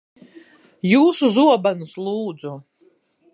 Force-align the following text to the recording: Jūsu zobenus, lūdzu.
Jūsu 0.91 1.29
zobenus, 1.35 1.93
lūdzu. 2.07 2.55